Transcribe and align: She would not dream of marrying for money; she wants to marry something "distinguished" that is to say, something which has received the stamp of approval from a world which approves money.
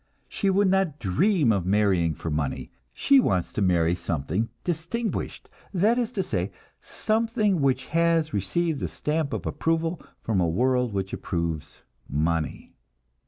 She 0.27 0.49
would 0.49 0.67
not 0.67 0.97
dream 0.97 1.51
of 1.51 1.67
marrying 1.67 2.15
for 2.15 2.31
money; 2.31 2.71
she 2.91 3.19
wants 3.19 3.53
to 3.53 3.61
marry 3.61 3.93
something 3.93 4.49
"distinguished" 4.63 5.47
that 5.75 5.99
is 5.99 6.11
to 6.13 6.23
say, 6.23 6.51
something 6.81 7.61
which 7.61 7.85
has 7.93 8.33
received 8.33 8.79
the 8.79 8.87
stamp 8.87 9.31
of 9.31 9.45
approval 9.45 10.01
from 10.23 10.39
a 10.41 10.49
world 10.49 10.91
which 10.91 11.13
approves 11.13 11.83
money. 12.09 12.73